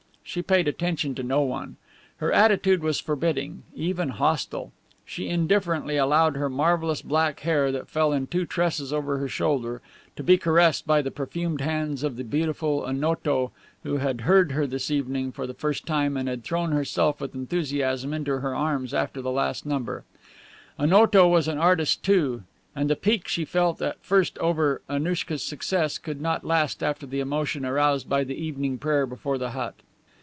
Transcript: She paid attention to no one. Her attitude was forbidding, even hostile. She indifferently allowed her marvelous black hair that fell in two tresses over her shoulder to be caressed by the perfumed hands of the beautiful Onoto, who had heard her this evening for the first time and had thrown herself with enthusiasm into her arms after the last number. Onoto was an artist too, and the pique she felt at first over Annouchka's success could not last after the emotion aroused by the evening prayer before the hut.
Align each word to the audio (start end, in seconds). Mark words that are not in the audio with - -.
She 0.23 0.41
paid 0.41 0.65
attention 0.69 1.13
to 1.15 1.23
no 1.23 1.41
one. 1.41 1.75
Her 2.17 2.31
attitude 2.31 2.81
was 2.81 3.01
forbidding, 3.01 3.63
even 3.75 4.07
hostile. 4.07 4.71
She 5.03 5.27
indifferently 5.27 5.97
allowed 5.97 6.37
her 6.37 6.47
marvelous 6.47 7.01
black 7.01 7.41
hair 7.41 7.69
that 7.73 7.89
fell 7.89 8.13
in 8.13 8.27
two 8.27 8.45
tresses 8.45 8.93
over 8.93 9.17
her 9.17 9.27
shoulder 9.27 9.81
to 10.15 10.23
be 10.23 10.37
caressed 10.37 10.87
by 10.87 11.01
the 11.01 11.11
perfumed 11.11 11.59
hands 11.59 12.01
of 12.01 12.15
the 12.15 12.23
beautiful 12.23 12.85
Onoto, 12.85 13.51
who 13.83 13.97
had 13.97 14.21
heard 14.21 14.53
her 14.53 14.65
this 14.65 14.89
evening 14.89 15.33
for 15.33 15.45
the 15.45 15.53
first 15.53 15.85
time 15.85 16.15
and 16.15 16.29
had 16.29 16.45
thrown 16.45 16.71
herself 16.71 17.19
with 17.19 17.35
enthusiasm 17.35 18.13
into 18.13 18.39
her 18.39 18.55
arms 18.55 18.93
after 18.93 19.21
the 19.21 19.31
last 19.31 19.65
number. 19.65 20.05
Onoto 20.79 21.27
was 21.27 21.49
an 21.49 21.57
artist 21.57 22.03
too, 22.03 22.43
and 22.73 22.89
the 22.89 22.95
pique 22.95 23.27
she 23.27 23.43
felt 23.43 23.81
at 23.81 24.01
first 24.01 24.37
over 24.37 24.81
Annouchka's 24.87 25.43
success 25.43 25.97
could 25.97 26.21
not 26.21 26.45
last 26.45 26.81
after 26.81 27.05
the 27.05 27.19
emotion 27.19 27.65
aroused 27.65 28.07
by 28.07 28.23
the 28.23 28.35
evening 28.41 28.77
prayer 28.77 29.05
before 29.05 29.37
the 29.37 29.49
hut. 29.51 29.75